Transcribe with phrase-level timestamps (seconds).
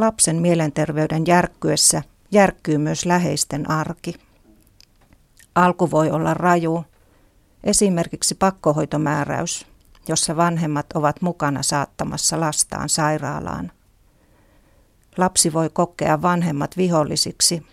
[0.00, 2.02] Lapsen mielenterveyden järkkyessä
[2.32, 4.14] järkkyy myös läheisten arki.
[5.54, 6.84] Alku voi olla raju,
[7.64, 9.66] esimerkiksi pakkohoitomääräys,
[10.08, 13.72] jossa vanhemmat ovat mukana saattamassa lastaan sairaalaan.
[15.16, 17.66] Lapsi voi kokea vanhemmat vihollisiksi,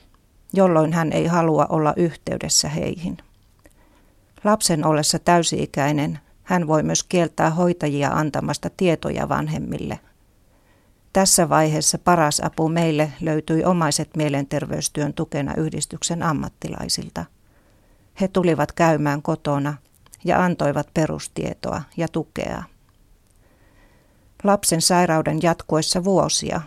[0.53, 3.17] jolloin hän ei halua olla yhteydessä heihin.
[4.43, 9.99] Lapsen ollessa täysi-ikäinen hän voi myös kieltää hoitajia antamasta tietoja vanhemmille.
[11.17, 17.25] Tässä vaiheessa paras apu meille löytyi omaiset mielenterveystyön tukena yhdistyksen ammattilaisilta.
[18.21, 19.73] He tulivat käymään kotona
[20.25, 22.63] ja antoivat perustietoa ja tukea.
[24.43, 26.61] Lapsen sairauden jatkuessa vuosia,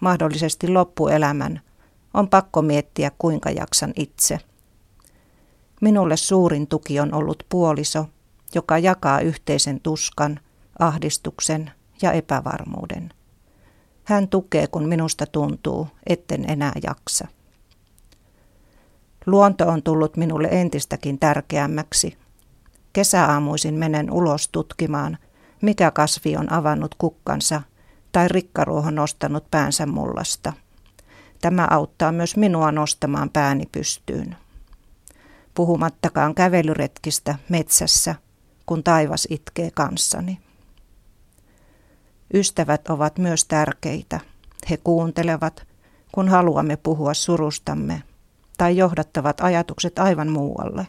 [0.00, 1.60] mahdollisesti loppuelämän,
[2.14, 4.38] on pakko miettiä kuinka jaksan itse.
[5.80, 8.06] Minulle suurin tuki on ollut puoliso,
[8.54, 10.40] joka jakaa yhteisen tuskan,
[10.78, 11.70] ahdistuksen
[12.02, 13.12] ja epävarmuuden.
[14.10, 17.28] Hän tukee, kun minusta tuntuu, etten enää jaksa.
[19.26, 22.18] Luonto on tullut minulle entistäkin tärkeämmäksi.
[22.92, 25.18] Kesäaamuisin menen ulos tutkimaan,
[25.62, 27.62] mikä kasvi on avannut kukkansa
[28.12, 30.52] tai rikkaruoho nostanut päänsä mullasta.
[31.40, 34.36] Tämä auttaa myös minua nostamaan pääni pystyyn.
[35.54, 38.14] Puhumattakaan kävelyretkistä metsässä,
[38.66, 40.40] kun taivas itkee kanssani.
[42.34, 44.20] Ystävät ovat myös tärkeitä.
[44.70, 45.66] He kuuntelevat,
[46.12, 48.02] kun haluamme puhua surustamme,
[48.58, 50.86] tai johdattavat ajatukset aivan muualle.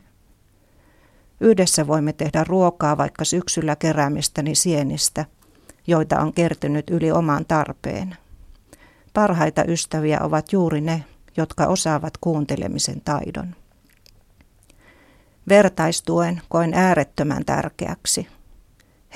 [1.39, 5.25] Yhdessä voimme tehdä ruokaa vaikka syksyllä keräämistäni sienistä,
[5.88, 8.17] joita on kertynyt yli oman tarpeen.
[9.14, 11.03] Parhaita ystäviä ovat juuri ne,
[11.38, 13.56] jotka osaavat kuuntelemisen taidon.
[15.50, 18.28] Vertaistuen koen äärettömän tärkeäksi–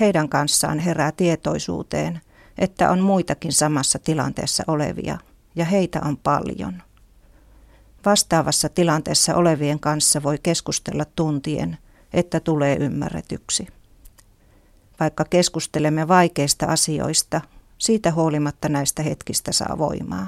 [0.00, 2.20] heidän kanssaan herää tietoisuuteen,
[2.58, 5.18] että on muitakin samassa tilanteessa olevia,
[5.54, 6.82] ja heitä on paljon.
[8.04, 11.78] Vastaavassa tilanteessa olevien kanssa voi keskustella tuntien,
[12.12, 13.66] että tulee ymmärretyksi.
[15.00, 17.40] Vaikka keskustelemme vaikeista asioista,
[17.78, 20.26] siitä huolimatta näistä hetkistä saa voimaa.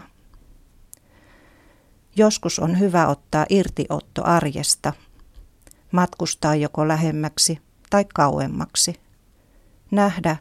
[2.17, 4.93] Joskus on hyvä ottaa irtiotto arjesta,
[5.93, 7.59] matkustaa joko lähemmäksi
[7.91, 8.95] tai kauemmaksi–
[9.91, 10.37] nähdä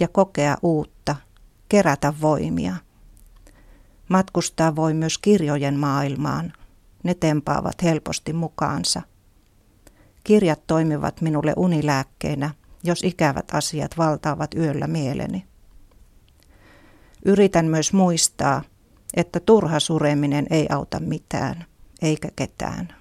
[0.00, 1.16] ja kokea uutta,
[1.68, 2.76] kerätä voimia.
[4.08, 6.52] Matkustaa voi myös kirjojen maailmaan.
[7.02, 9.02] Ne tempaavat helposti mukaansa.
[10.24, 15.46] Kirjat toimivat minulle unilääkkeenä, jos ikävät asiat valtaavat yöllä mieleni.
[17.24, 18.62] Yritän myös muistaa,
[19.16, 21.64] että turha sureminen ei auta mitään,
[22.02, 22.99] eikä ketään.